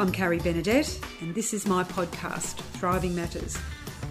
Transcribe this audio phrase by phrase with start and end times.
[0.00, 3.58] I'm Carrie Benedette, and this is my podcast, Thriving Matters,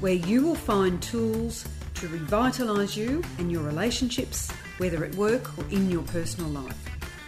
[0.02, 1.66] where you will find tools
[1.96, 6.78] to revitalise you and your relationships, whether at work or in your personal life.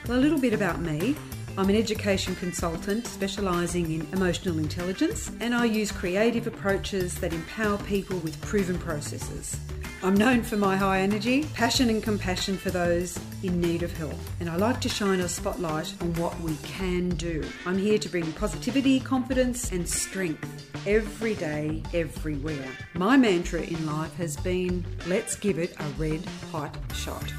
[0.07, 1.15] Well, a little bit about me.
[1.57, 7.79] I'm an education consultant specialising in emotional intelligence, and I use creative approaches that empower
[7.79, 9.59] people with proven processes.
[10.03, 14.15] I'm known for my high energy, passion, and compassion for those in need of help,
[14.39, 17.47] and I like to shine a spotlight on what we can do.
[17.67, 22.67] I'm here to bring positivity, confidence, and strength every day, everywhere.
[22.95, 27.31] My mantra in life has been let's give it a red hot shot.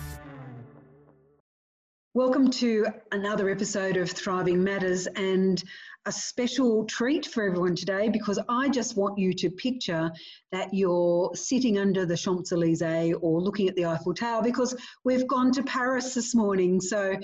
[2.15, 5.65] Welcome to another episode of Thriving Matters and
[6.07, 10.11] a special treat for everyone today because I just want you to picture
[10.51, 15.27] that you're sitting under the Champs Elysees or looking at the Eiffel Tower because we've
[15.29, 16.81] gone to Paris this morning.
[16.81, 17.17] So,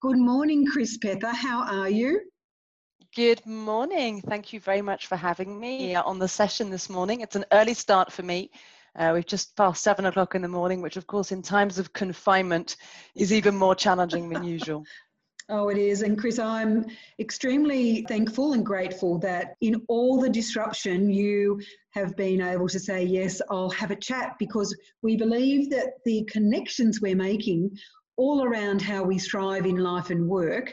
[0.00, 1.28] good morning, Chris Pepper.
[1.28, 2.20] How are you?
[3.14, 4.22] Good morning.
[4.22, 7.20] Thank you very much for having me on the session this morning.
[7.20, 8.50] It's an early start for me.
[8.96, 11.92] Uh, we've just passed seven o'clock in the morning, which, of course, in times of
[11.92, 12.76] confinement
[13.14, 14.84] is even more challenging than usual.
[15.54, 16.00] Oh, it is.
[16.00, 16.86] And Chris, I'm
[17.20, 23.04] extremely thankful and grateful that in all the disruption, you have been able to say,
[23.04, 27.76] Yes, I'll have a chat because we believe that the connections we're making
[28.16, 30.72] all around how we thrive in life and work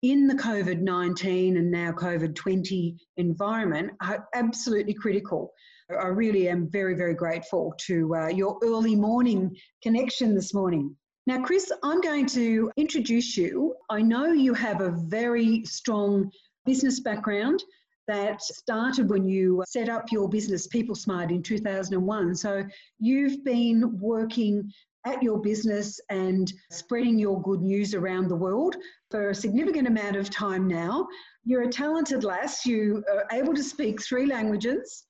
[0.00, 5.52] in the COVID 19 and now COVID 20 environment are absolutely critical.
[5.90, 10.96] I really am very, very grateful to uh, your early morning connection this morning.
[11.26, 13.74] Now, Chris, I'm going to introduce you.
[13.90, 16.30] I know you have a very strong
[16.64, 17.62] business background
[18.08, 22.34] that started when you set up your business, People Smart, in 2001.
[22.34, 22.64] So
[22.98, 24.72] you've been working
[25.06, 28.76] at your business and spreading your good news around the world
[29.10, 31.06] for a significant amount of time now.
[31.44, 32.66] You're a talented lass.
[32.66, 35.04] You are able to speak three languages.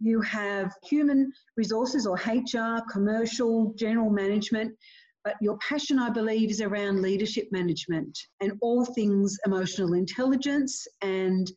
[0.00, 4.74] You have human resources or HR, commercial, general management.
[5.24, 11.50] But your passion, I believe, is around leadership management and all things emotional intelligence and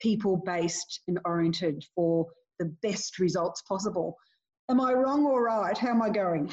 [0.00, 2.26] people based and oriented for
[2.60, 4.16] the best results possible.
[4.70, 5.76] Am I wrong or right?
[5.76, 6.50] How am I going?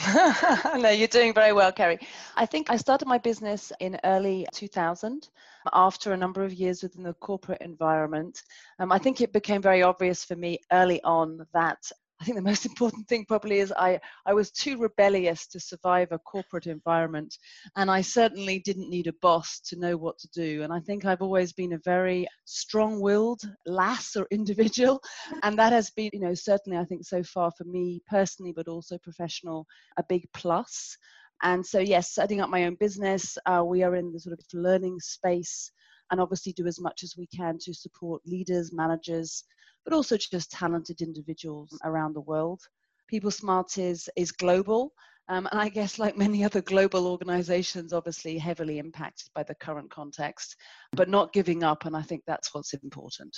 [0.82, 2.00] no, you're doing very well, Carrie.
[2.38, 5.28] I think I started my business in early 2000
[5.74, 8.42] after a number of years within the corporate environment.
[8.80, 12.44] Um, I think it became very obvious for me early on that I think the
[12.44, 17.38] most important thing probably is I, I was too rebellious to survive a corporate environment.
[17.76, 20.64] And I certainly didn't need a boss to know what to do.
[20.64, 25.02] And I think I've always been a very strong willed lass or individual.
[25.44, 28.70] And that has been, you know, certainly I think so far for me personally, but
[28.70, 29.66] also professional,
[29.98, 30.98] a big plus.
[31.44, 34.46] And so, yes, setting up my own business, uh, we are in the sort of
[34.54, 35.70] learning space
[36.12, 39.44] and obviously do as much as we can to support leaders, managers,
[39.84, 42.62] but also just talented individuals around the world.
[43.08, 44.94] People Smart is, is global.
[45.28, 49.90] Um, and I guess, like many other global organizations, obviously heavily impacted by the current
[49.90, 50.56] context,
[50.92, 51.86] but not giving up.
[51.86, 53.36] And I think that's what's important.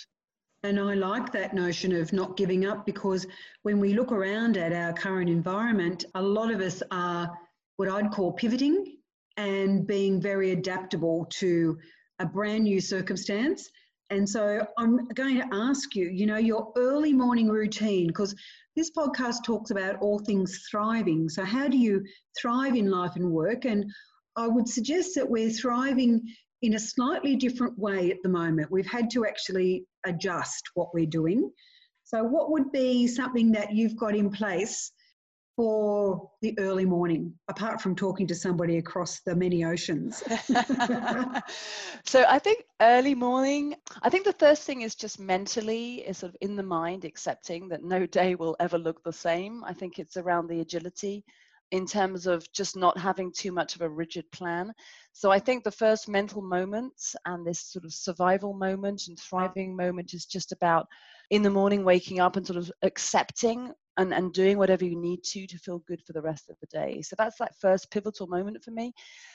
[0.63, 3.25] And I like that notion of not giving up because
[3.61, 7.31] when we look around at our current environment, a lot of us are
[7.78, 8.97] what I'd call pivoting
[9.38, 11.78] and being very adaptable to
[12.19, 13.69] a brand new circumstance.
[14.09, 18.33] And so I'm going to ask you, you know, your early morning routine, because
[18.75, 21.28] this podcast talks about all things thriving.
[21.28, 22.05] So, how do you
[22.39, 23.66] thrive in life and work?
[23.66, 23.91] And
[24.38, 26.22] I would suggest that we're thriving
[26.61, 28.72] in a slightly different way at the moment.
[28.72, 31.51] We've had to actually adjust what we're doing.
[32.03, 34.91] So, what would be something that you've got in place
[35.57, 40.23] for the early morning, apart from talking to somebody across the many oceans?
[42.06, 43.73] so I think early morning,
[44.03, 47.67] I think the first thing is just mentally, is sort of in the mind, accepting
[47.69, 49.63] that no day will ever look the same.
[49.63, 51.25] I think it's around the agility
[51.72, 54.72] in terms of just not having too much of a rigid plan.
[55.12, 56.94] So I think the first mental moment
[57.25, 60.87] and this sort of survival moment and thriving moment is just about
[61.32, 65.23] in the morning waking up and sort of accepting and, and doing whatever you need
[65.23, 67.02] to to feel good for the rest of the day.
[67.02, 68.94] So that's that first pivotal moment for me.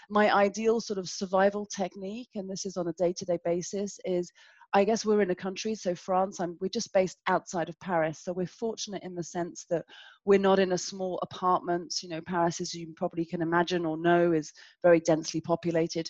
[0.09, 3.99] My ideal sort of survival technique, and this is on a day to day basis,
[4.05, 4.31] is
[4.75, 8.21] I guess we're in a country, so France, I'm, we're just based outside of Paris.
[8.23, 9.85] So we're fortunate in the sense that
[10.25, 11.95] we're not in a small apartment.
[12.03, 14.51] You know, Paris, as you probably can imagine or know, is
[14.83, 16.09] very densely populated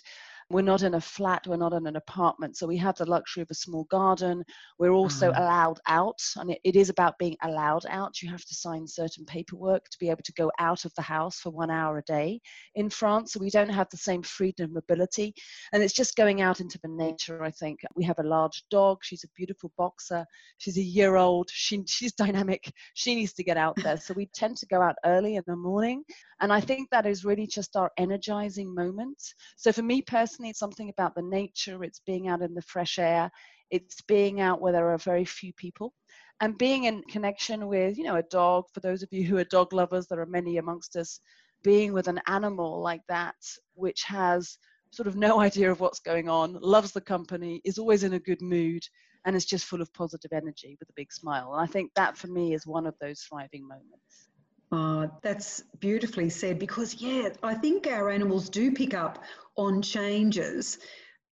[0.53, 2.55] we're not in a flat, we're not in an apartment.
[2.55, 4.43] So we have the luxury of a small garden.
[4.77, 5.37] We're also mm.
[5.39, 8.21] allowed out, and it, it is about being allowed out.
[8.21, 11.39] You have to sign certain paperwork to be able to go out of the house
[11.39, 12.39] for one hour a day
[12.75, 13.33] in France.
[13.33, 15.33] So we don't have the same freedom of mobility.
[15.73, 17.79] And it's just going out into the nature, I think.
[17.95, 18.99] We have a large dog.
[19.01, 20.25] She's a beautiful boxer.
[20.59, 21.49] She's a year old.
[21.51, 22.71] She, she's dynamic.
[22.93, 23.97] She needs to get out there.
[23.97, 26.03] So we tend to go out early in the morning.
[26.41, 29.17] And I think that is really just our energizing moment.
[29.55, 32.99] So for me personally, it's something about the nature, it's being out in the fresh
[32.99, 33.31] air,
[33.71, 35.93] it's being out where there are very few people
[36.41, 39.43] and being in connection with you know a dog for those of you who are
[39.45, 41.19] dog lovers there are many amongst us
[41.63, 43.35] being with an animal like that
[43.75, 44.57] which has
[44.91, 48.19] sort of no idea of what's going on loves the company is always in a
[48.19, 48.83] good mood
[49.25, 52.17] and is just full of positive energy with a big smile and i think that
[52.17, 54.27] for me is one of those thriving moments.
[54.71, 59.23] Uh, that's beautifully said because, yeah, I think our animals do pick up
[59.57, 60.79] on changes,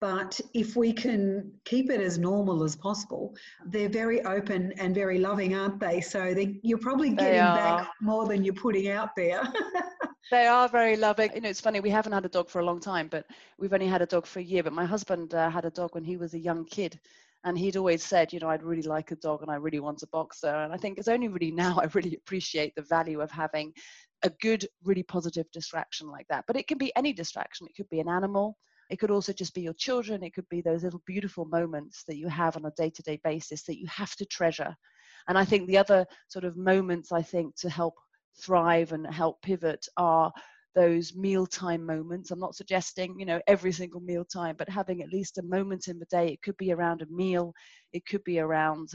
[0.02, 3.36] but if we can keep it as normal as possible,
[3.66, 6.00] they're very open and very loving, aren't they?
[6.00, 9.42] So they, you're probably getting back more than you're putting out there.
[10.32, 11.32] they are very loving.
[11.36, 13.26] You know, it's funny, we haven't had a dog for a long time, but
[13.58, 14.64] we've only had a dog for a year.
[14.64, 16.98] But my husband uh, had a dog when he was a young kid
[17.44, 20.04] and he'd always said you know i'd really like a dog and i really want
[20.04, 23.32] a boxer and i think it's only really now i really appreciate the value of
[23.32, 23.74] having
[24.24, 27.90] a good really positive distraction like that but it can be any distraction it could
[27.90, 28.58] be an animal
[28.90, 32.18] it could also just be your children it could be those little beautiful moments that
[32.18, 34.76] you have on a day-to-day basis that you have to treasure
[35.28, 37.94] and i think the other sort of moments i think to help
[38.42, 40.32] thrive and help pivot are
[40.76, 42.32] those mealtime moments.
[42.32, 46.00] I'm not suggesting, you know, every single mealtime, but having at least a moment in
[46.00, 46.30] the day.
[46.30, 47.54] It could be around a meal,
[47.92, 48.90] it could be around,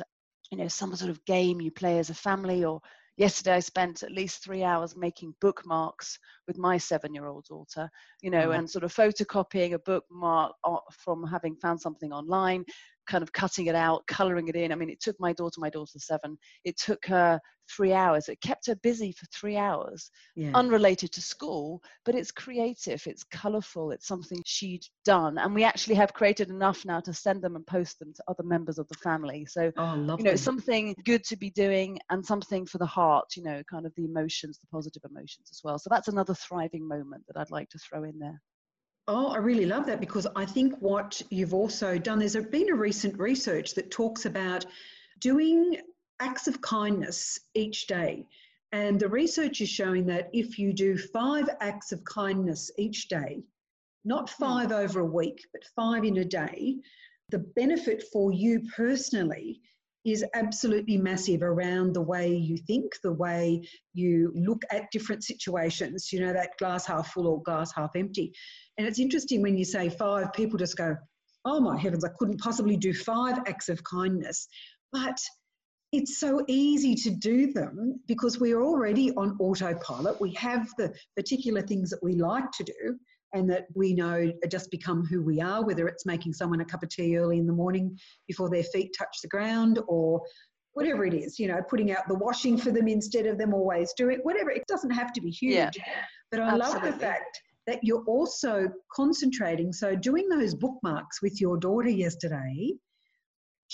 [0.50, 2.64] you know, some sort of game you play as a family.
[2.64, 2.80] Or
[3.16, 7.88] yesterday, I spent at least three hours making bookmarks with my seven-year-old daughter,
[8.22, 8.58] you know, mm.
[8.58, 10.52] and sort of photocopying a bookmark
[10.92, 12.64] from having found something online,
[13.08, 14.72] kind of cutting it out, coloring it in.
[14.72, 18.28] I mean, it took my daughter, my daughter's seven, it took her three hours.
[18.28, 20.52] It kept her busy for three hours, yeah.
[20.54, 25.38] unrelated to school, but it's creative, it's colorful, it's something she'd done.
[25.38, 28.42] And we actually have created enough now to send them and post them to other
[28.42, 29.46] members of the family.
[29.46, 33.36] So, oh, you know, it's something good to be doing and something for the heart,
[33.36, 35.78] you know, kind of the emotions, the positive emotions as well.
[35.78, 38.40] So that's another thriving moment that I'd like to throw in there.
[39.06, 42.74] Oh, I really love that because I think what you've also done, there's been a
[42.74, 44.64] recent research that talks about
[45.20, 45.76] doing
[46.24, 48.26] acts of kindness each day.
[48.72, 53.42] And the research is showing that if you do five acts of kindness each day,
[54.04, 54.44] not hmm.
[54.44, 56.76] five over a week, but five in a day,
[57.30, 59.60] the benefit for you personally
[60.04, 66.12] is absolutely massive around the way you think, the way you look at different situations,
[66.12, 68.32] you know, that glass half full or glass half empty.
[68.76, 70.94] And it's interesting when you say five, people just go,
[71.46, 74.46] oh my heavens, I couldn't possibly do five acts of kindness.
[74.92, 75.18] But
[75.96, 80.20] it's so easy to do them because we're already on autopilot.
[80.20, 82.98] We have the particular things that we like to do
[83.32, 86.82] and that we know just become who we are, whether it's making someone a cup
[86.82, 87.96] of tea early in the morning
[88.26, 90.20] before their feet touch the ground or
[90.72, 93.92] whatever it is, you know, putting out the washing for them instead of them always
[93.96, 94.50] doing it, whatever.
[94.50, 95.52] It doesn't have to be huge.
[95.54, 95.70] Yeah,
[96.30, 96.90] but I absolutely.
[96.90, 99.72] love the fact that you're also concentrating.
[99.72, 102.72] So, doing those bookmarks with your daughter yesterday,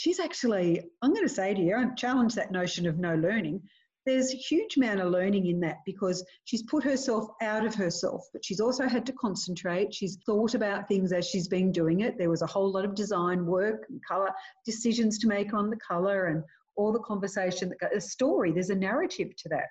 [0.00, 3.60] she's actually, I'm going to say to you, I challenge that notion of no learning.
[4.06, 8.26] There's a huge amount of learning in that because she's put herself out of herself,
[8.32, 9.92] but she's also had to concentrate.
[9.92, 12.16] She's thought about things as she's been doing it.
[12.16, 14.30] There was a whole lot of design work and colour
[14.64, 16.42] decisions to make on the colour and
[16.76, 18.52] all the conversation that a story.
[18.52, 19.66] There's a narrative to that.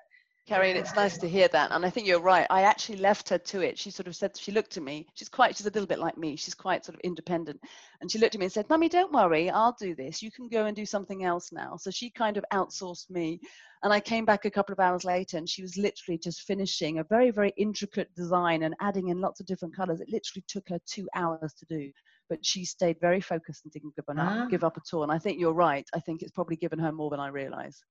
[0.48, 1.72] Carrie, it's nice to hear that.
[1.72, 2.48] And I think you're right.
[2.50, 3.78] I actually left her to it.
[3.78, 5.06] She sort of said, she looked at me.
[5.14, 6.36] She's quite, she's a little bit like me.
[6.36, 7.60] She's quite sort of independent.
[8.02, 9.52] And she looked at me and said, Mummy, don't worry.
[9.52, 10.24] I'll do this.
[10.24, 11.78] You can go and do something else now.
[11.78, 13.40] So she kind of outsourced me.
[13.84, 16.98] And I came back a couple of hours later and she was literally just finishing
[16.98, 20.02] a very, very intricate design and adding in lots of different colors.
[20.02, 21.92] It literally took her two hours to do.
[22.28, 24.48] But she stayed very focused and didn't give up, ah.
[24.50, 25.04] give up at all.
[25.04, 25.88] And I think you're right.
[25.94, 27.82] I think it's probably given her more than I realize.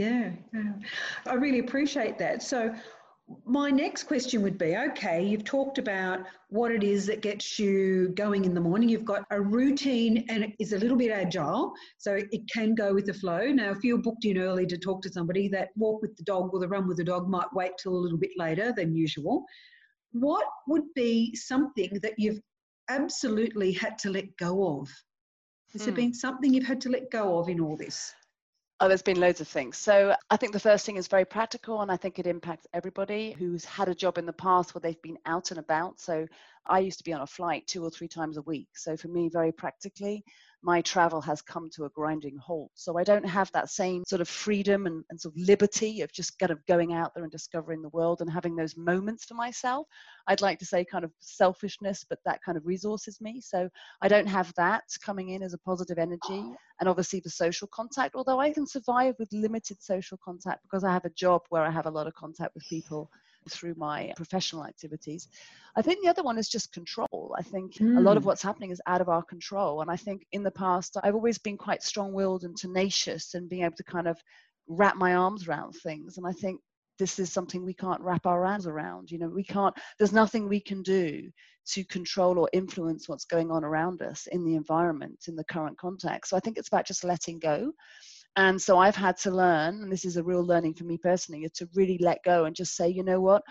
[0.00, 0.30] Yeah,
[1.26, 2.42] I really appreciate that.
[2.42, 2.74] So,
[3.44, 8.08] my next question would be okay, you've talked about what it is that gets you
[8.16, 8.88] going in the morning.
[8.88, 12.94] You've got a routine and it is a little bit agile, so it can go
[12.94, 13.48] with the flow.
[13.48, 16.54] Now, if you're booked in early to talk to somebody, that walk with the dog
[16.54, 19.44] or the run with the dog might wait till a little bit later than usual.
[20.12, 22.40] What would be something that you've
[22.88, 24.88] absolutely had to let go of?
[25.72, 25.86] Has hmm.
[25.86, 28.14] there been something you've had to let go of in all this?
[28.82, 29.76] Oh, there's been loads of things.
[29.76, 33.32] So I think the first thing is very practical, and I think it impacts everybody
[33.38, 36.00] who's had a job in the past where they've been out and about.
[36.00, 36.26] So
[36.66, 38.68] I used to be on a flight two or three times a week.
[38.74, 40.24] So for me, very practically,
[40.62, 42.70] my travel has come to a grinding halt.
[42.74, 46.12] So I don't have that same sort of freedom and, and sort of liberty of
[46.12, 49.34] just kind of going out there and discovering the world and having those moments for
[49.34, 49.86] myself.
[50.26, 53.40] I'd like to say kind of selfishness, but that kind of resources me.
[53.40, 53.70] So
[54.02, 56.44] I don't have that coming in as a positive energy.
[56.80, 60.92] And obviously the social contact, although I can survive with limited social contact because I
[60.92, 63.10] have a job where I have a lot of contact with people
[63.48, 65.28] through my professional activities.
[65.76, 67.34] I think the other one is just control.
[67.38, 67.96] I think mm.
[67.96, 68.28] a lot of hmm.
[68.28, 69.82] what's happening is out of our control.
[69.82, 73.48] And I think in the past, I've always been quite strong willed and tenacious and
[73.48, 74.18] being able to kind of
[74.66, 76.16] wrap my arms around things.
[76.16, 76.60] And I think
[76.98, 79.10] this is something we can't wrap our arms around.
[79.10, 81.30] You know, we can't, there's nothing we can do
[81.68, 85.78] to control or influence what's going on around us in the environment, in the current
[85.78, 86.30] context.
[86.30, 87.72] So I think it's about just letting go
[88.36, 91.48] and so I've had to learn, and this is a real learning for me personally,
[91.54, 93.42] to really let go and just say, you know what,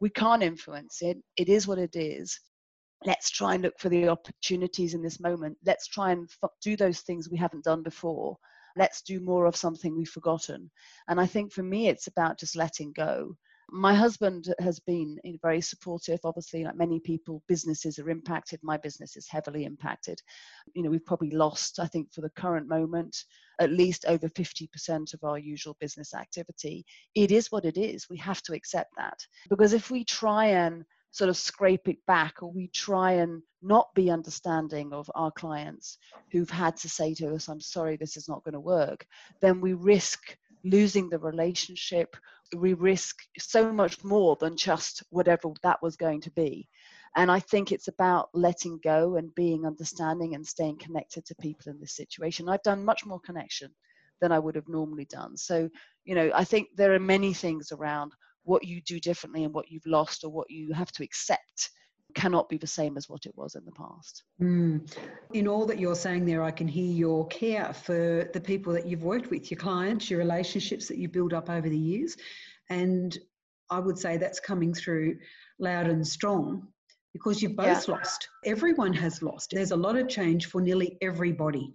[0.00, 1.18] we can't influence it.
[1.36, 2.38] It is what it is.
[3.04, 5.56] Let's try and look for the opportunities in this moment.
[5.64, 8.36] Let's try and f- do those things we haven't done before.
[8.76, 10.70] Let's do more of something we've forgotten.
[11.08, 13.36] And I think for me, it's about just letting go
[13.70, 16.20] my husband has been eh, very supportive.
[16.24, 18.60] Obviously like many people businesses are impacted.
[18.62, 20.20] My business is heavily impacted.
[20.74, 23.16] You know we've probably lost i think for the current moment
[23.60, 26.84] at least over 50% of our usual business activity.
[27.14, 28.08] It is what it is.
[28.08, 29.18] We have to accept that.
[29.50, 33.88] Because if we try and sort of scrape it back or we try and not
[33.94, 35.98] be understanding of our clients
[36.30, 39.06] who've had to say to us i'm sorry this is not going to work
[39.40, 42.16] then we risk losing the relationship
[42.56, 46.68] we risk so much more than just whatever that was going to be.
[47.16, 51.72] And i think it's about letting go and being understanding and staying connected to people
[51.72, 52.48] in this situation.
[52.48, 53.70] I've done much more connection
[54.20, 55.36] than i would have normally done.
[55.36, 55.68] So
[56.04, 58.12] you know i think there are many things around
[58.44, 61.70] what you do differently and what you've lost or what you have to accept
[62.14, 64.24] cannot be the same as what it was in the past.
[64.40, 64.90] Mm.
[65.34, 68.86] In all that you're saying there, I can hear your care for the people that
[68.86, 72.16] you've worked with, your clients, your relationships that you build up over the years.
[72.70, 73.16] And
[73.70, 75.18] I would say that's coming through
[75.58, 76.68] loud and strong
[77.12, 77.94] because you've both yeah.
[77.94, 78.28] lost.
[78.44, 79.50] Everyone has lost.
[79.52, 81.72] There's a lot of change for nearly everybody.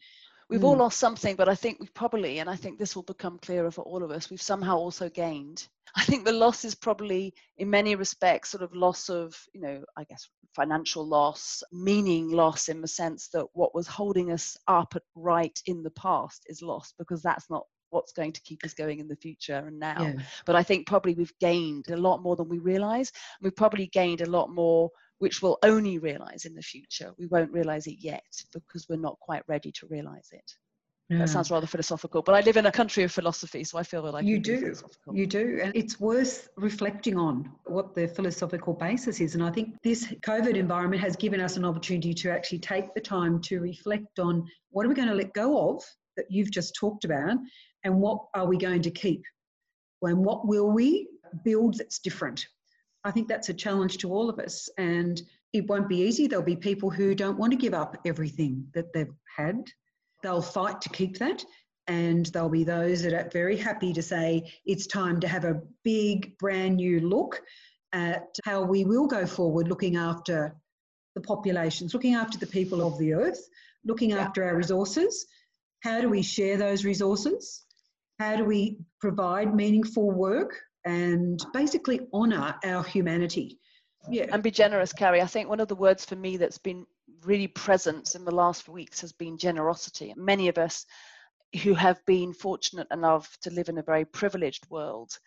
[0.49, 0.65] We've mm.
[0.65, 3.71] all lost something, but I think we've probably, and I think this will become clearer
[3.71, 5.67] for all of us, we've somehow also gained.
[5.95, 9.83] I think the loss is probably, in many respects, sort of loss of, you know,
[9.97, 14.93] I guess financial loss, meaning loss in the sense that what was holding us up
[14.95, 18.73] at right in the past is lost because that's not what's going to keep us
[18.73, 20.01] going in the future and now.
[20.01, 20.23] Yeah.
[20.45, 23.11] But I think probably we've gained a lot more than we realize.
[23.41, 24.89] We've probably gained a lot more
[25.23, 27.13] which we'll only realize in the future.
[27.17, 30.51] We won't realize it yet because we're not quite ready to realize it.
[31.09, 31.19] Yeah.
[31.19, 34.03] That sounds rather philosophical, but I live in a country of philosophy, so I feel
[34.11, 34.73] like you do.
[35.13, 39.33] You do, and it's worth reflecting on what the philosophical basis is.
[39.35, 43.01] And I think this COVID environment has given us an opportunity to actually take the
[43.01, 45.83] time to reflect on what are we going to let go of
[46.17, 47.37] that you've just talked about,
[47.85, 49.23] and what are we going to keep,
[50.01, 51.07] and what will we
[51.45, 52.45] build that's different.
[53.03, 54.69] I think that's a challenge to all of us.
[54.77, 56.27] And it won't be easy.
[56.27, 59.65] There'll be people who don't want to give up everything that they've had.
[60.21, 61.43] They'll fight to keep that.
[61.87, 65.61] And there'll be those that are very happy to say it's time to have a
[65.83, 67.41] big, brand new look
[67.91, 70.55] at how we will go forward looking after
[71.13, 73.47] the populations, looking after the people of the earth,
[73.85, 74.19] looking yeah.
[74.19, 75.25] after our resources.
[75.81, 77.65] How do we share those resources?
[78.19, 83.59] How do we provide meaningful work and basically honour our humanity.
[84.09, 84.25] Yeah.
[84.31, 85.21] And be generous, Carrie.
[85.21, 86.85] I think one of the words for me that's been
[87.23, 90.13] really present in the last weeks has been generosity.
[90.17, 90.85] Many of us
[91.61, 95.17] who have been fortunate enough to live in a very privileged world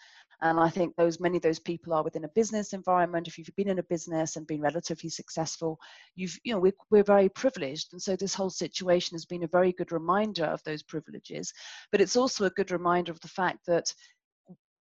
[0.42, 3.48] and i think those many of those people are within a business environment if you've
[3.56, 5.78] been in a business and been relatively successful
[6.14, 9.48] you've you know we're, we're very privileged and so this whole situation has been a
[9.48, 11.52] very good reminder of those privileges
[11.92, 13.92] but it's also a good reminder of the fact that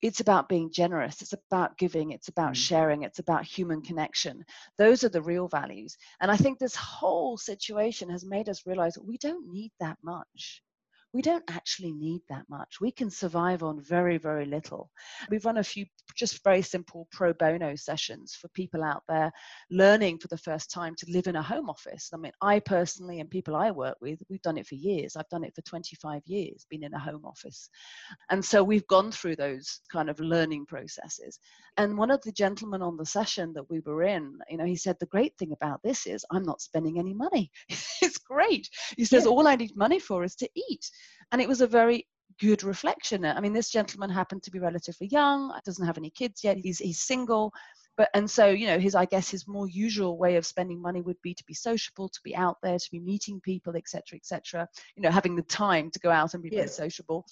[0.03, 1.23] it's about being generous.
[1.23, 2.11] It's about giving.
[2.11, 2.57] It's about mm.
[2.57, 3.03] sharing.
[3.03, 4.45] It's about human connection.
[4.77, 5.97] Those are the real values.
[6.21, 10.63] And i think this whole situation has made us realize we don't need that much
[11.15, 12.81] we don't actually need that much.
[12.81, 14.91] We can survive on very, very little.
[15.31, 19.33] We've run a few just very simple pro bono sessions for people out there
[19.71, 22.11] learning for the first time to live in a home office.
[22.13, 25.17] I mean, I personally and people I work with, we've done it for years.
[25.17, 27.69] I've done it for 25 years, been in a home office.
[28.31, 31.39] And so we've gone through those kind of learning processes.
[31.77, 34.77] And one of the gentlemen on the session that we were in, you know, he
[34.77, 37.51] said, the great thing about this is I'm not spending any money.
[37.69, 38.69] it's great.
[38.97, 39.31] He says, yeah.
[39.31, 40.91] all I need money for is to eat
[41.33, 42.07] and it was a very
[42.41, 43.25] good reflection.
[43.25, 46.79] I mean, this gentleman happened to be relatively young, doesn't have any kids yet, he's,
[46.79, 47.53] he's single.
[47.97, 51.01] But and so you know his I guess his more usual way of spending money
[51.01, 54.69] would be to be sociable, to be out there, to be meeting people, etc., etc.
[54.97, 56.77] You know, having the time to go out and be yes.
[56.77, 57.25] very sociable,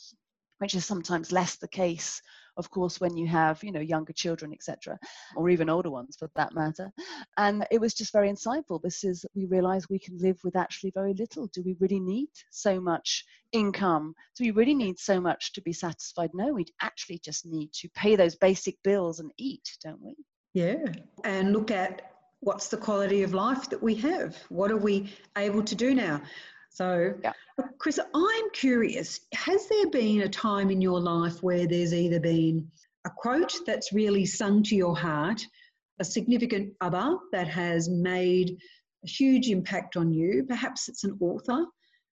[0.63, 2.23] which is sometimes less the case
[2.57, 4.97] of course when you have you know younger children etc
[5.35, 6.93] or even older ones for that matter.
[7.37, 8.81] And it was just very insightful.
[8.81, 11.49] This is we realize we can live with actually very little.
[11.49, 14.15] Do we really need so much income?
[14.37, 16.31] Do we really need so much to be satisfied?
[16.33, 20.15] No we actually just need to pay those basic bills and eat don't we?
[20.55, 20.85] Yeah.
[21.25, 24.37] And look at what's the quality of life that we have.
[24.49, 26.23] What are we able to do now
[26.73, 27.33] so, yeah.
[27.79, 32.71] Chris, I'm curious has there been a time in your life where there's either been
[33.05, 35.45] a quote that's really sung to your heart,
[36.01, 38.57] a significant other that has made
[39.05, 40.45] a huge impact on you?
[40.49, 41.67] Perhaps it's an author.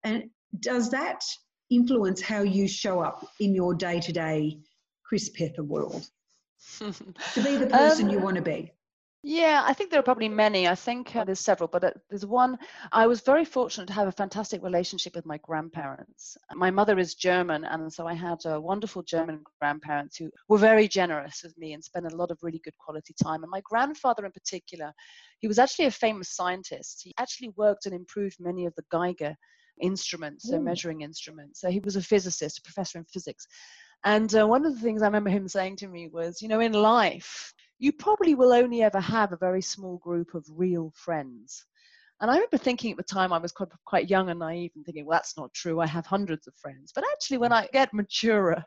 [0.05, 0.31] And
[0.61, 1.23] does that
[1.71, 4.59] influence how you show up in your day to day
[5.05, 6.09] Chris Pether world?
[6.79, 8.71] to be the person um, you want to be?
[9.27, 10.69] Yeah, I think there are probably many.
[10.69, 12.59] I think uh, there's several, but uh, there's one.
[12.93, 16.37] I was very fortunate to have a fantastic relationship with my grandparents.
[16.53, 20.87] My mother is German, and so I had uh, wonderful German grandparents who were very
[20.87, 23.43] generous with me and spent a lot of really good quality time.
[23.43, 24.93] And my grandfather, in particular,
[25.39, 27.01] he was actually a famous scientist.
[27.03, 29.35] He actually worked and improved many of the Geiger
[29.81, 31.63] instruments, so measuring instruments.
[31.63, 33.47] So he was a physicist, a professor in physics.
[34.05, 36.61] And uh, one of the things I remember him saying to me was, you know,
[36.61, 41.65] in life, you probably will only ever have a very small group of real friends.
[42.21, 44.85] And I remember thinking at the time I was quite, quite young and naive and
[44.85, 45.81] thinking, well, that's not true.
[45.81, 46.93] I have hundreds of friends.
[46.95, 48.63] But actually, when I get maturer,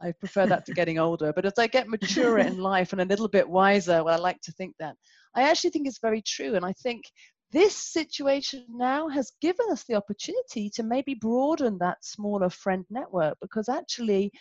[0.00, 1.32] I prefer that to getting older.
[1.32, 4.40] But as I get maturer in life and a little bit wiser, well, I like
[4.42, 4.96] to think that,
[5.34, 6.54] I actually think it's very true.
[6.54, 7.04] And I think
[7.52, 13.36] this situation now has given us the opportunity to maybe broaden that smaller friend network
[13.40, 14.32] because actually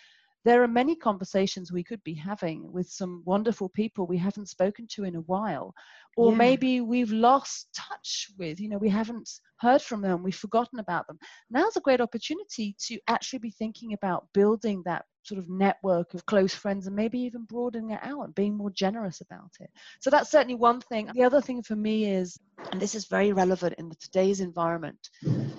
[0.46, 4.88] there are many conversations we could be having with some wonderful people we haven't spoken
[4.88, 5.74] to in a while
[6.16, 6.38] or yeah.
[6.38, 11.08] maybe we've lost touch with you know we haven't heard from them we've forgotten about
[11.08, 11.18] them.
[11.50, 16.26] Now's a great opportunity to actually be thinking about building that sort of network of
[16.28, 19.70] close friends and maybe even broadening it out and being more generous about it.
[20.00, 21.10] So that's certainly one thing.
[21.14, 22.38] The other thing for me is
[22.72, 25.10] and this is very relevant in today's environment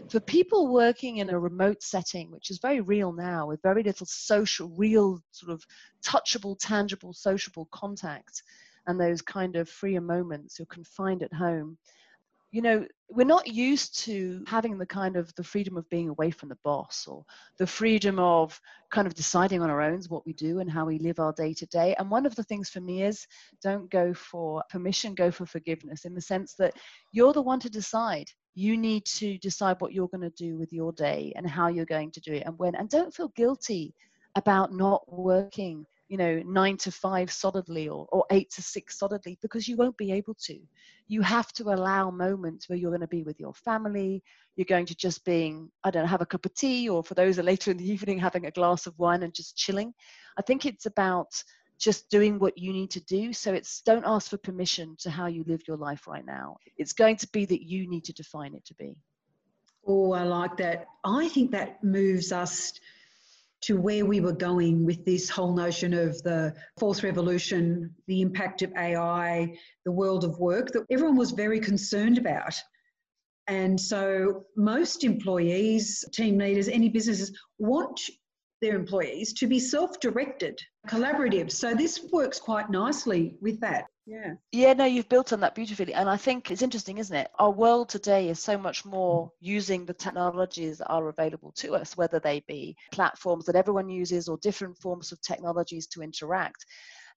[0.08, 4.06] for people working in a remote setting which is very real now with very little
[4.06, 5.62] social real sort of
[6.04, 8.42] touchable tangible sociable contact
[8.86, 11.76] and those kind of freer moments you're confined at home
[12.56, 16.30] you know we're not used to having the kind of the freedom of being away
[16.30, 17.22] from the boss or
[17.58, 18.58] the freedom of
[18.90, 21.52] kind of deciding on our own what we do and how we live our day
[21.52, 21.94] to day.
[21.98, 23.26] And one of the things for me is
[23.62, 26.72] don't go for permission go for forgiveness in the sense that
[27.12, 28.26] you're the one to decide.
[28.54, 31.84] You need to decide what you're going to do with your day and how you're
[31.84, 32.74] going to do it and when.
[32.74, 33.94] And don't feel guilty
[34.34, 39.38] about not working you know nine to five solidly or, or eight to six solidly
[39.42, 40.58] because you won't be able to.
[41.08, 44.22] You have to allow moments where you're going to be with your family.
[44.56, 47.14] You're going to just being i don't know have a cup of tea or for
[47.14, 49.92] those are later in the evening having a glass of wine and just chilling.
[50.38, 51.30] I think it's about
[51.78, 53.32] just doing what you need to do.
[53.32, 56.56] So it's don't ask for permission to how you live your life right now.
[56.78, 58.96] It's going to be that you need to define it to be.
[59.86, 60.86] Oh i like that.
[61.04, 62.72] I think that moves us
[63.62, 68.62] to where we were going with this whole notion of the fourth revolution, the impact
[68.62, 72.54] of AI, the world of work that everyone was very concerned about.
[73.48, 78.00] And so most employees, team leaders, any businesses want
[78.60, 81.50] their employees to be self directed, collaborative.
[81.50, 83.86] So this works quite nicely with that.
[84.06, 84.34] Yeah.
[84.52, 85.92] Yeah, no, you've built on that beautifully.
[85.92, 87.28] And I think it's interesting, isn't it?
[87.40, 91.96] Our world today is so much more using the technologies that are available to us,
[91.96, 96.64] whether they be platforms that everyone uses or different forms of technologies to interact.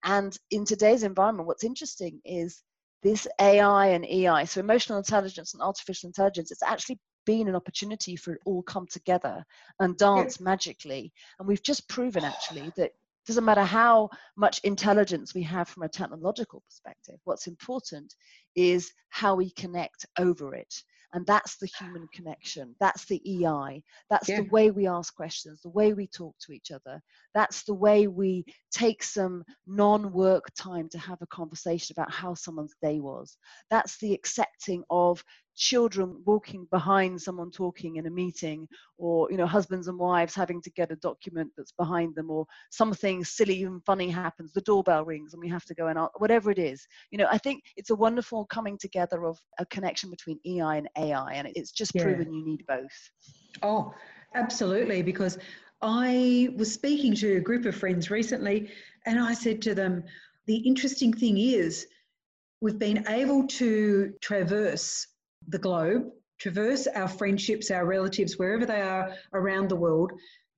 [0.03, 2.63] And in today's environment, what's interesting is
[3.03, 8.15] this AI and EI, so emotional intelligence and artificial intelligence, it's actually been an opportunity
[8.15, 9.43] for it all come together
[9.79, 11.13] and dance magically.
[11.37, 12.91] And we've just proven actually that
[13.29, 17.19] doesn't matter how much intelligence we have from a technological perspective.
[17.25, 18.15] What's important
[18.55, 20.73] is how we connect over it.
[21.13, 22.75] And that's the human connection.
[22.79, 23.83] That's the EI.
[24.09, 24.41] That's yeah.
[24.41, 27.01] the way we ask questions, the way we talk to each other.
[27.35, 32.33] That's the way we take some non work time to have a conversation about how
[32.33, 33.37] someone's day was.
[33.69, 35.23] That's the accepting of
[35.59, 38.65] children walking behind someone talking in a meeting
[38.97, 42.45] or you know husbands and wives having to get a document that's behind them or
[42.71, 46.49] something silly and funny happens the doorbell rings and we have to go and whatever
[46.49, 50.39] it is you know i think it's a wonderful coming together of a connection between
[50.45, 52.03] ei and ai and it's just yeah.
[52.03, 53.11] proven you need both
[53.61, 53.93] oh
[54.33, 55.37] absolutely because
[55.81, 58.69] I was speaking to a group of friends recently,
[59.05, 60.03] and I said to them,
[60.45, 61.87] The interesting thing is,
[62.59, 65.07] we've been able to traverse
[65.47, 70.11] the globe, traverse our friendships, our relatives, wherever they are around the world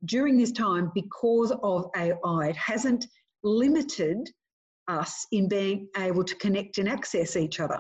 [0.06, 2.48] during this time because of AI.
[2.50, 3.06] It hasn't
[3.44, 4.30] limited
[4.88, 7.80] us in being able to connect and access each other.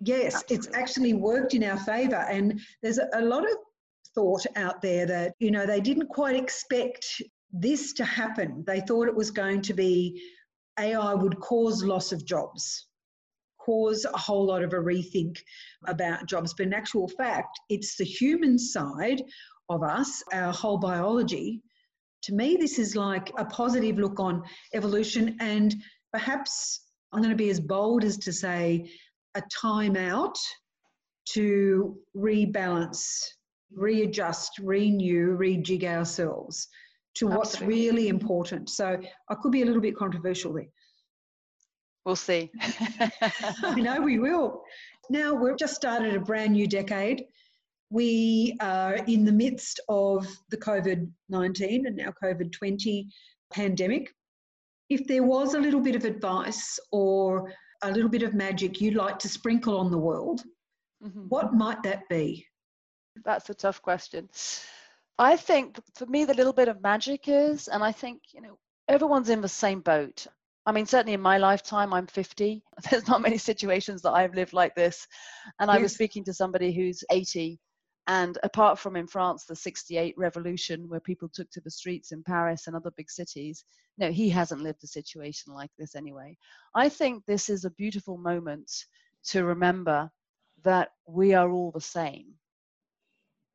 [0.00, 0.56] Yes, Absolutely.
[0.56, 2.26] it's actually worked in our favour.
[2.28, 3.56] And there's a, a lot of
[4.14, 7.06] thought out there that, you know, they didn't quite expect
[7.52, 8.62] this to happen.
[8.66, 10.20] They thought it was going to be
[10.78, 12.88] AI would cause loss of jobs,
[13.66, 15.38] cause a whole lot of a rethink
[15.86, 16.54] about jobs.
[16.54, 19.20] But in actual fact, it's the human side
[19.68, 21.60] of us, our whole biology.
[22.22, 25.74] To me, this is like a positive look on evolution and
[26.12, 26.80] perhaps
[27.12, 28.88] I'm going to be as bold as to say
[29.34, 30.38] a time out
[31.30, 33.04] to rebalance,
[33.72, 36.68] readjust, renew, rejig ourselves
[37.16, 37.74] to what's Absolutely.
[37.74, 38.68] really important.
[38.68, 40.68] So I could be a little bit controversial there.
[42.06, 42.52] We'll see.
[42.60, 44.62] I know we will.
[45.10, 47.24] Now we've just started a brand new decade.
[47.90, 53.08] We are in the midst of the COVID 19 and now COVID 20
[53.52, 54.14] pandemic.
[54.88, 58.94] If there was a little bit of advice or a little bit of magic you'd
[58.94, 60.42] like to sprinkle on the world,
[61.04, 61.22] mm-hmm.
[61.28, 62.46] what might that be?
[63.24, 64.28] That's a tough question.
[65.18, 68.58] I think for me, the little bit of magic is, and I think, you know,
[68.86, 70.28] everyone's in the same boat.
[70.66, 72.62] I mean, certainly in my lifetime, I'm 50.
[72.90, 75.06] There's not many situations that I've lived like this.
[75.60, 75.78] And yes.
[75.78, 77.58] I was speaking to somebody who's 80
[78.08, 82.22] and apart from in France, the 68 revolution, where people took to the streets in
[82.22, 83.64] Paris and other big cities,
[83.98, 86.36] no, he hasn't lived a situation like this anyway.
[86.74, 88.70] I think this is a beautiful moment
[89.30, 90.08] to remember
[90.62, 92.34] that we are all the same.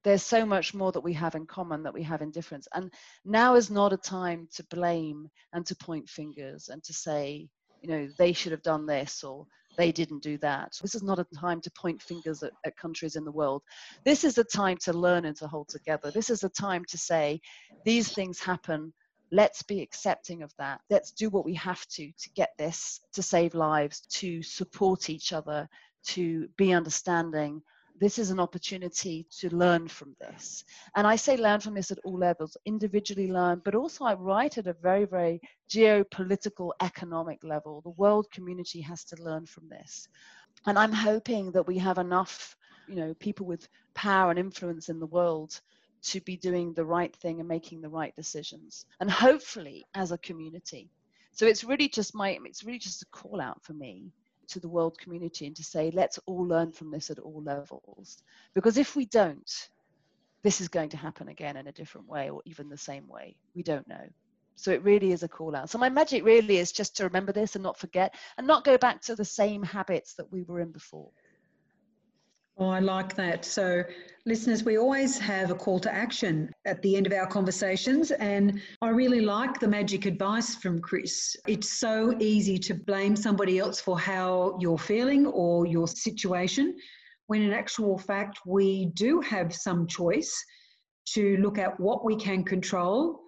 [0.03, 2.67] There's so much more that we have in common that we have in difference.
[2.73, 2.91] And
[3.23, 7.47] now is not a time to blame and to point fingers and to say,
[7.81, 9.45] you know, they should have done this or
[9.77, 10.77] they didn't do that.
[10.81, 13.63] This is not a time to point fingers at, at, countries in the world.
[14.03, 16.11] This is a time to learn and to hold together.
[16.11, 17.39] This is a time to say,
[17.85, 18.93] these things happen.
[19.31, 20.81] Let's be accepting of that.
[20.89, 25.31] Let's do what we have to to get this, to save lives, to support each
[25.31, 25.69] other,
[26.07, 27.61] to be understanding,
[27.99, 30.63] this is an opportunity to learn from this.
[30.95, 34.57] And I say learn from this at all levels, individually learn, but also I write
[34.57, 37.81] at a very, very geopolitical, economic level.
[37.81, 40.07] The world community has to learn from this.
[40.65, 42.55] And I'm hoping that we have enough,
[42.87, 45.59] you know, people with power and influence in the world
[46.03, 48.85] to be doing the right thing and making the right decisions.
[48.99, 50.89] And hopefully as a community.
[51.33, 54.11] So it's really just my, it's really just a call out for me
[54.51, 58.21] to the world community and to say, let's all learn from this at all levels.
[58.53, 59.69] Because if we don't,
[60.43, 63.35] this is going to happen again in a different way or even the same way.
[63.55, 64.07] We don't know.
[64.55, 65.69] So it really is a call out.
[65.69, 68.77] So my magic really is just to remember this and not forget and not go
[68.77, 71.09] back to the same habits that we were in before.
[72.61, 73.43] Oh, I like that.
[73.43, 73.83] So,
[74.27, 78.11] listeners, we always have a call to action at the end of our conversations.
[78.11, 81.35] And I really like the magic advice from Chris.
[81.47, 86.77] It's so easy to blame somebody else for how you're feeling or your situation,
[87.25, 90.31] when in actual fact, we do have some choice
[91.15, 93.21] to look at what we can control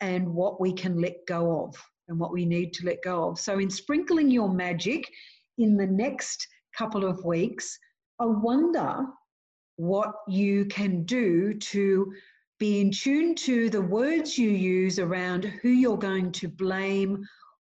[0.00, 1.74] and what we can let go of
[2.06, 3.40] and what we need to let go of.
[3.40, 5.10] So, in sprinkling your magic
[5.58, 6.46] in the next
[6.78, 7.76] couple of weeks,
[8.20, 9.06] I wonder
[9.76, 12.12] what you can do to
[12.58, 17.24] be in tune to the words you use around who you're going to blame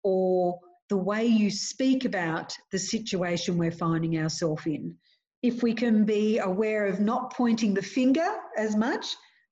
[0.04, 0.58] or
[0.88, 4.96] the way you speak about the situation we're finding ourselves in.
[5.42, 9.04] If we can be aware of not pointing the finger as much,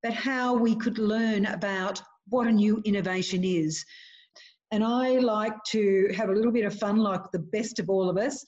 [0.02, 3.84] but how we could learn about what a new innovation is.
[4.70, 8.08] And I like to have a little bit of fun, like the best of all
[8.08, 8.42] of us.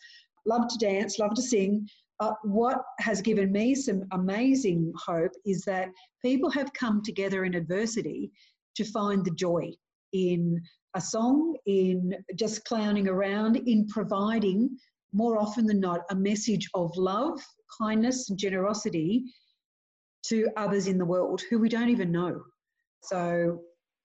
[0.46, 1.86] Love to dance, love to sing,
[2.20, 5.88] uh, what has given me some amazing hope is that
[6.22, 8.30] people have come together in adversity
[8.74, 9.70] to find the joy
[10.12, 10.60] in
[10.94, 14.68] a song, in just clowning around, in providing
[15.12, 17.40] more often than not a message of love,
[17.80, 19.24] kindness, and generosity
[20.24, 22.40] to others in the world who we don't even know.
[23.02, 23.60] So,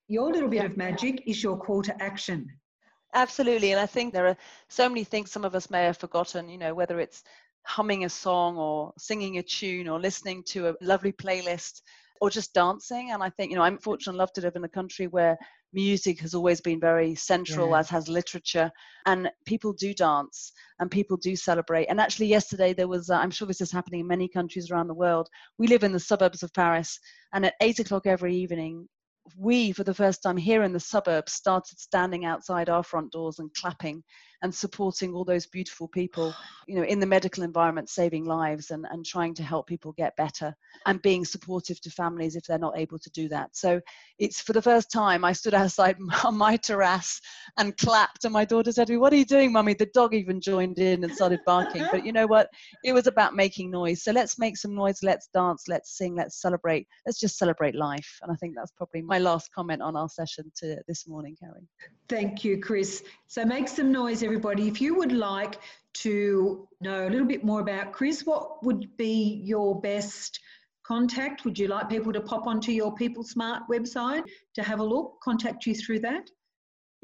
[0.08, 2.48] your little bit of magic is your call to action.
[3.14, 3.72] Absolutely.
[3.72, 6.58] And I think there are so many things some of us may have forgotten, you
[6.58, 7.24] know, whether it's
[7.66, 11.82] humming a song or singing a tune or listening to a lovely playlist
[12.22, 13.12] or just dancing.
[13.12, 15.38] And I think, you know, I'm fortunate enough to live in a country where
[15.74, 17.80] music has always been very central, yeah.
[17.80, 18.72] as has literature.
[19.06, 21.88] And people do dance and people do celebrate.
[21.88, 24.88] And actually, yesterday there was, uh, I'm sure this is happening in many countries around
[24.88, 25.28] the world.
[25.58, 27.00] We live in the suburbs of Paris,
[27.34, 28.88] and at eight o'clock every evening,
[29.38, 33.40] we, for the first time here in the suburbs, started standing outside our front doors
[33.40, 34.04] and clapping
[34.44, 36.36] and supporting all those beautiful people,
[36.68, 40.16] you know, in the medical environment, saving lives and, and trying to help people get
[40.18, 40.54] better
[40.86, 43.56] and being supportive to families if they're not able to do that.
[43.56, 43.80] So
[44.20, 47.22] it's for the first time I stood outside on my terrace
[47.58, 49.74] and clapped, and my daughter said to me, What are you doing, mummy?
[49.74, 51.86] The dog even joined in and started barking.
[51.92, 52.50] But you know what?
[52.84, 54.04] It was about making noise.
[54.04, 56.88] So let's make some noise, let's dance, let's sing, let's celebrate.
[57.06, 58.20] Let's just celebrate life.
[58.22, 61.68] And I think that's probably my last comment on our session to this morning, Carrie.
[62.10, 63.04] Thank you, Chris.
[63.28, 64.68] So make some noise, everybody.
[64.68, 65.60] If you would like
[66.06, 70.40] to know a little bit more about Chris, what would be your best
[70.82, 71.46] contact?
[71.46, 74.24] Would you like people to pop onto your People Smart website
[74.56, 76.32] to have a look, contact you through that?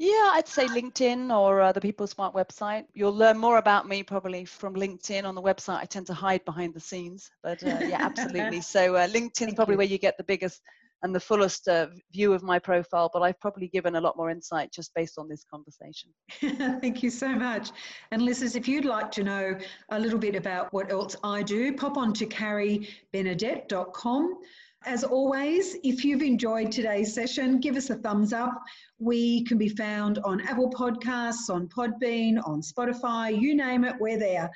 [0.00, 2.86] Yeah, I'd say LinkedIn or uh, the People Smart website.
[2.94, 5.24] You'll learn more about me probably from LinkedIn.
[5.24, 8.60] On the website, I tend to hide behind the scenes, but uh, yeah, absolutely.
[8.62, 9.78] So uh, LinkedIn's probably you.
[9.78, 10.60] where you get the biggest
[11.02, 14.30] and the fullest uh, view of my profile, but I've probably given a lot more
[14.30, 16.10] insight just based on this conversation.
[16.80, 17.70] Thank you so much.
[18.10, 19.56] And listeners, if you'd like to know
[19.90, 24.38] a little bit about what else I do, pop on to carriebenedette.com.
[24.86, 28.62] As always, if you've enjoyed today's session, give us a thumbs up.
[28.98, 34.18] We can be found on Apple Podcasts, on Podbean, on Spotify, you name it, we're
[34.18, 34.50] there.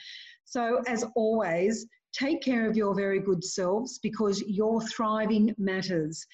[0.44, 1.86] So, as always,
[2.18, 6.24] Take care of your very good selves because your thriving matters.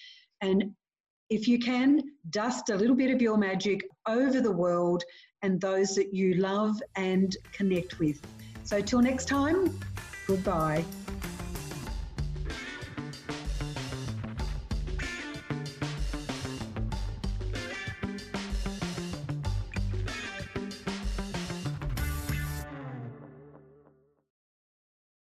[0.43, 0.75] And
[1.31, 5.03] if you can, dust a little bit of your magic over the world
[5.43, 8.21] and those that you love and connect with.
[8.65, 9.79] So, till next time,
[10.27, 10.85] goodbye.